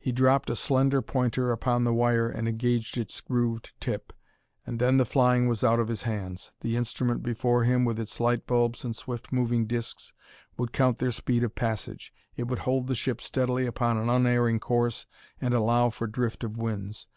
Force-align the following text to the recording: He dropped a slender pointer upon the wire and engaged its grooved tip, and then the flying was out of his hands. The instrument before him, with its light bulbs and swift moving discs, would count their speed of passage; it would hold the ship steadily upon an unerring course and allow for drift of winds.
He 0.00 0.10
dropped 0.10 0.50
a 0.50 0.56
slender 0.56 1.00
pointer 1.00 1.52
upon 1.52 1.84
the 1.84 1.94
wire 1.94 2.28
and 2.28 2.48
engaged 2.48 2.98
its 2.98 3.20
grooved 3.20 3.70
tip, 3.78 4.12
and 4.66 4.80
then 4.80 4.96
the 4.96 5.04
flying 5.04 5.46
was 5.46 5.62
out 5.62 5.78
of 5.78 5.86
his 5.86 6.02
hands. 6.02 6.50
The 6.60 6.74
instrument 6.76 7.22
before 7.22 7.62
him, 7.62 7.84
with 7.84 8.00
its 8.00 8.18
light 8.18 8.48
bulbs 8.48 8.84
and 8.84 8.96
swift 8.96 9.30
moving 9.30 9.66
discs, 9.68 10.12
would 10.56 10.72
count 10.72 10.98
their 10.98 11.12
speed 11.12 11.44
of 11.44 11.54
passage; 11.54 12.12
it 12.34 12.48
would 12.48 12.58
hold 12.58 12.88
the 12.88 12.96
ship 12.96 13.20
steadily 13.20 13.64
upon 13.64 13.96
an 13.96 14.08
unerring 14.10 14.58
course 14.58 15.06
and 15.40 15.54
allow 15.54 15.90
for 15.90 16.08
drift 16.08 16.42
of 16.42 16.56
winds. 16.56 17.06